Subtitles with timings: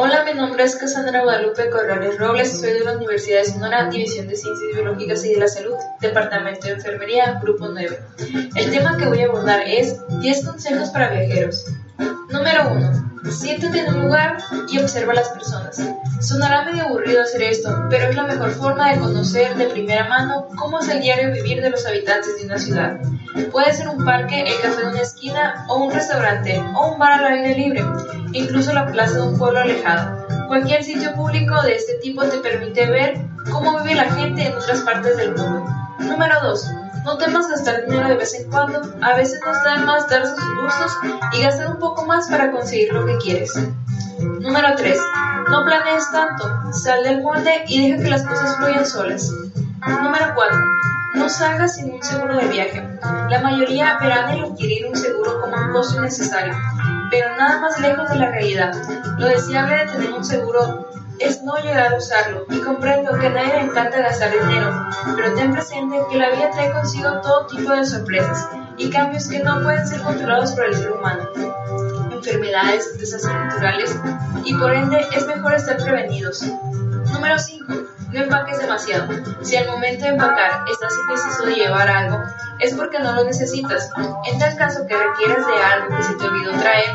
[0.00, 4.28] Hola, mi nombre es Cassandra Guadalupe Corrales Robles, soy de la Universidad de Sonora, División
[4.28, 7.98] de Ciencias Biológicas y de la Salud, Departamento de Enfermería, Grupo 9.
[8.54, 11.64] El tema que voy a abordar es 10 consejos para viajeros.
[12.30, 12.97] Número 1.
[13.30, 14.38] Siéntate en un lugar
[14.70, 15.82] y observa a las personas.
[16.20, 20.46] Sonará medio aburrido hacer esto, pero es la mejor forma de conocer de primera mano
[20.56, 22.98] cómo es el diario vivir de los habitantes de una ciudad.
[23.52, 27.12] Puede ser un parque, el café de una esquina, o un restaurante, o un bar
[27.12, 27.84] al aire libre,
[28.32, 30.26] incluso la plaza de un pueblo alejado.
[30.48, 33.18] Cualquier sitio público de este tipo te permite ver
[33.50, 35.66] cómo vive la gente en otras partes del mundo.
[36.00, 36.70] Número 2.
[37.04, 40.34] No temas gastar dinero de vez en cuando, a veces no está de más darse
[40.34, 40.92] sus gustos
[41.32, 43.54] y gastar un poco más para conseguir lo que quieres.
[44.18, 44.98] Número 3.
[45.50, 49.30] No planees tanto, sal del molde y deja que las cosas fluyan solas.
[49.86, 50.58] Número 4.
[51.14, 52.98] No salgas sin un seguro de viaje.
[53.30, 56.54] La mayoría verán el adquirir un seguro como un costo innecesario,
[57.10, 58.72] pero nada más lejos de la realidad.
[59.18, 60.88] Lo deseable de tener un seguro
[61.20, 64.70] es no llegar a usarlo y comprendo que a nadie le encanta gastar dinero,
[65.16, 69.40] pero ten presente que la vida trae consigo todo tipo de sorpresas y cambios que
[69.40, 71.28] no pueden ser controlados por el ser humano.
[72.12, 73.98] Enfermedades, desastres naturales
[74.44, 76.42] y por ende es mejor estar prevenidos.
[77.12, 77.74] Número 5.
[78.12, 79.08] No empaques demasiado.
[79.42, 82.22] Si al momento de empacar estás indeciso de llevar algo,
[82.58, 83.90] es porque no lo necesitas.
[84.30, 86.90] En tal caso que requieras de algo que se te olvidó traer,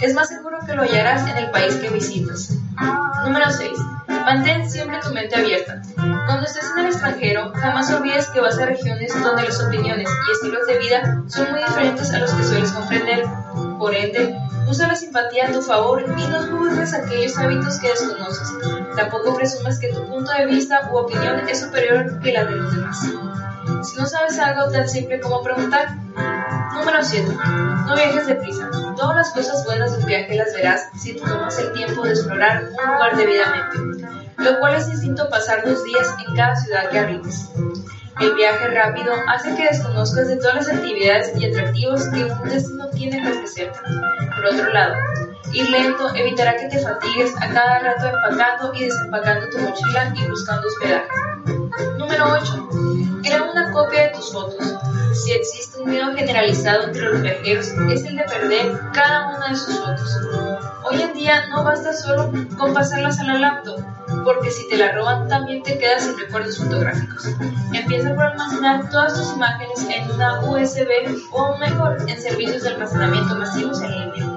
[0.00, 2.52] es más seguro que lo hallarás en el país que visitas.
[3.24, 3.78] Número 6.
[4.08, 5.82] Mantén siempre tu mente abierta.
[5.96, 10.32] Cuando estés en el extranjero, jamás olvides que vas a regiones donde las opiniones y
[10.32, 13.24] estilos de vida son muy diferentes a los que sueles comprender.
[13.78, 14.36] Por ende,
[14.68, 18.52] usa la simpatía a tu favor y no juzgues aquellos hábitos que desconoces.
[18.96, 22.74] Tampoco presumas que tu punto de vista u opinión es superior que la de los
[22.74, 23.00] demás.
[23.82, 25.88] Si no sabes algo tan simple como preguntar,
[26.74, 27.36] Número 7.
[27.86, 28.70] No viajes deprisa.
[28.96, 32.10] Todas las cosas buenas de un viaje las verás si te tomas el tiempo de
[32.10, 33.78] explorar un lugar debidamente,
[34.38, 37.48] lo cual es distinto pasar dos días en cada ciudad que habites.
[38.20, 42.88] El viaje rápido hace que desconozcas de todas las actividades y atractivos que un destino
[42.90, 43.78] tiene que ofrecerte.
[44.36, 44.94] Por otro lado,
[45.52, 50.28] ir lento evitará que te fatigues a cada rato empacando y desempacando tu mochila y
[50.28, 51.08] buscando hospedaje.
[51.98, 52.68] Número 8.
[53.90, 54.64] De tus fotos.
[55.12, 59.56] Si existe un miedo generalizado entre los viajeros es el de perder cada una de
[59.56, 60.16] sus fotos.
[60.84, 63.80] Hoy en día no basta solo con pasarlas a la laptop,
[64.24, 67.26] porque si te la roban también te quedas sin recuerdos fotográficos.
[67.72, 70.88] Empieza por almacenar todas tus imágenes en una USB
[71.32, 74.29] o mejor en servicios de almacenamiento masivos en línea.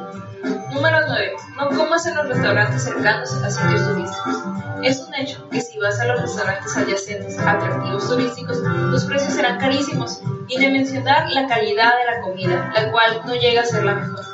[0.74, 1.34] Número 9.
[1.56, 4.36] No comas en los restaurantes cercanos a sitios turísticos.
[4.82, 9.34] Es un hecho que si vas a los restaurantes adyacentes a atractivos turísticos, los precios
[9.34, 13.66] serán carísimos, y de mencionar la calidad de la comida, la cual no llega a
[13.66, 14.26] ser la mejor.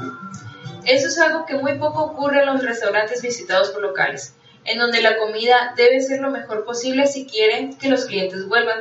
[0.85, 4.33] Eso es algo que muy poco ocurre en los restaurantes visitados por locales,
[4.63, 8.79] en donde la comida debe ser lo mejor posible si quieren que los clientes vuelvan.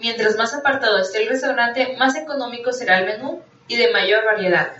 [0.00, 4.72] Mientras más apartado esté el restaurante, más económico será el menú y de mayor variedad.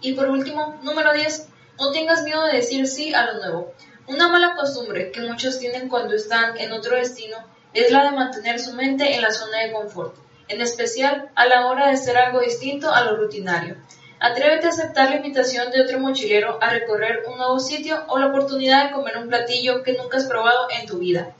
[0.00, 3.72] Y por último, número 10, no tengas miedo de decir sí a lo nuevo.
[4.06, 7.38] Una mala costumbre que muchos tienen cuando están en otro destino
[7.72, 10.14] es la de mantener su mente en la zona de confort,
[10.48, 13.76] en especial a la hora de hacer algo distinto a lo rutinario.
[14.20, 18.26] Atrévete a aceptar la invitación de otro mochilero a recorrer un nuevo sitio o la
[18.26, 21.34] oportunidad de comer un platillo que nunca has probado en tu vida.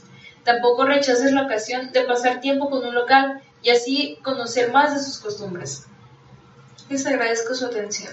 [0.45, 5.01] Tampoco rechaces la ocasión de pasar tiempo con un local y así conocer más de
[5.01, 5.87] sus costumbres.
[6.89, 8.13] Les agradezco su atención.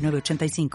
[0.00, 0.68] 906985.